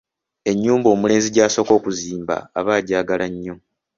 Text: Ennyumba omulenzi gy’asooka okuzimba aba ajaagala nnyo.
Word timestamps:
Ennyumba 0.51 0.87
omulenzi 0.95 1.27
gy’asooka 1.35 1.71
okuzimba 1.79 2.35
aba 2.59 2.71
ajaagala 2.79 3.25
nnyo. 3.33 3.55